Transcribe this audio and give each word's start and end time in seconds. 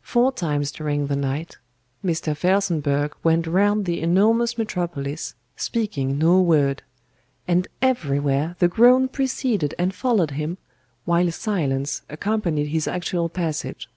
Four 0.00 0.32
times 0.32 0.72
during 0.72 1.08
the 1.08 1.14
night 1.14 1.58
Mr. 2.02 2.34
FELSENBURGH 2.34 3.12
went 3.22 3.46
round 3.46 3.84
the 3.84 4.00
enormous 4.00 4.56
metropolis, 4.56 5.34
speaking 5.56 6.16
no 6.16 6.40
word; 6.40 6.82
and 7.46 7.68
everywhere 7.82 8.56
the 8.60 8.68
groan 8.68 9.08
preceded 9.08 9.74
and 9.78 9.94
followed 9.94 10.30
him, 10.30 10.56
while 11.04 11.30
silence 11.30 12.00
accompanied 12.08 12.68
his 12.68 12.88
actual 12.88 13.28
passage. 13.28 13.90